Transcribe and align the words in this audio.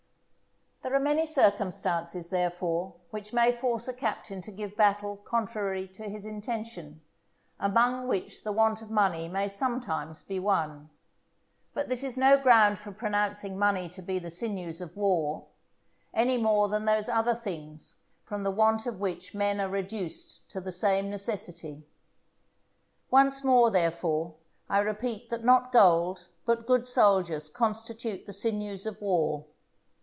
There 0.83 0.95
are 0.95 0.99
many 1.03 1.27
circumstances, 1.27 2.31
therefore, 2.31 2.95
which 3.11 3.33
may 3.33 3.51
force 3.51 3.87
a 3.87 3.93
captain 3.93 4.41
to 4.41 4.51
give 4.51 4.75
battle 4.75 5.15
contrary 5.17 5.87
to 5.89 6.09
his 6.09 6.25
intention, 6.25 7.01
among 7.59 8.07
which 8.07 8.43
the 8.43 8.51
want 8.51 8.81
of 8.81 8.89
money 8.89 9.29
may 9.29 9.47
sometimes 9.47 10.23
be 10.23 10.39
one. 10.39 10.89
But 11.75 11.87
this 11.87 12.03
is 12.03 12.17
no 12.17 12.35
ground 12.41 12.79
for 12.79 12.91
pronouncing 12.91 13.59
money 13.59 13.89
to 13.89 14.01
be 14.01 14.17
the 14.17 14.31
sinews 14.31 14.81
of 14.81 14.97
war, 14.97 15.45
any 16.15 16.35
more 16.39 16.67
than 16.67 16.85
those 16.85 17.07
other 17.07 17.35
things 17.35 17.97
from 18.23 18.41
the 18.41 18.49
want 18.51 18.87
of 18.87 18.99
which 18.99 19.35
men 19.35 19.61
are 19.61 19.69
reduced 19.69 20.49
to 20.49 20.59
the 20.59 20.71
same 20.71 21.11
necessity. 21.11 21.85
Once 23.11 23.43
more, 23.43 23.69
therefore, 23.69 24.33
I 24.67 24.79
repeat 24.79 25.29
that 25.29 25.43
not 25.43 25.71
gold 25.71 26.27
but 26.43 26.65
good 26.65 26.87
soldiers 26.87 27.49
constitute 27.49 28.25
the 28.25 28.33
sinews 28.33 28.87
of 28.87 28.99
war. 28.99 29.45